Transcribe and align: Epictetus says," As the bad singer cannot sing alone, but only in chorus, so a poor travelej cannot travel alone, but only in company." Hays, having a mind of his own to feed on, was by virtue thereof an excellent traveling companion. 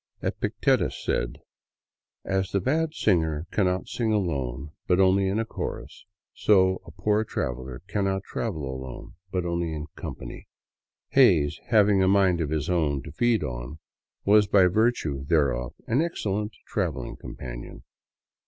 Epictetus 0.23 0.97
says," 1.05 1.33
As 2.39 2.49
the 2.51 2.59
bad 2.59 2.95
singer 2.95 3.45
cannot 3.51 3.87
sing 3.87 4.11
alone, 4.11 4.71
but 4.87 4.99
only 4.99 5.27
in 5.27 5.45
chorus, 5.45 6.07
so 6.33 6.81
a 6.87 6.91
poor 6.91 7.23
travelej 7.23 7.85
cannot 7.87 8.23
travel 8.23 8.63
alone, 8.67 9.13
but 9.31 9.45
only 9.45 9.71
in 9.71 9.85
company." 9.95 10.47
Hays, 11.09 11.59
having 11.67 12.01
a 12.01 12.07
mind 12.07 12.41
of 12.41 12.49
his 12.49 12.67
own 12.67 13.03
to 13.03 13.11
feed 13.11 13.43
on, 13.43 13.77
was 14.25 14.47
by 14.47 14.65
virtue 14.65 15.23
thereof 15.25 15.75
an 15.85 16.01
excellent 16.01 16.53
traveling 16.65 17.15
companion. 17.15 17.83